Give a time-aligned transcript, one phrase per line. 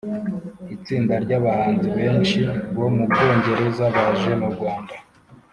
[0.75, 2.39] Itsinda ry’abahanzi benshi
[2.77, 4.95] bo mu bwongereza baje mu Rwanda.